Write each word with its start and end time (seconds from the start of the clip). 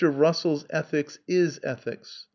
Russell's 0.09 0.65
ethics 0.71 1.19
is 1.27 1.59
ethics. 1.61 2.25